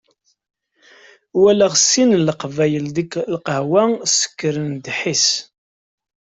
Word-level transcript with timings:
Walaɣ 1.41 1.73
sin 1.89 2.09
n 2.15 2.21
Leqbayel 2.27 2.85
deg 2.95 3.11
lqahwa 3.33 3.83
ssekren 4.11 4.71
ddḥis. 4.77 5.27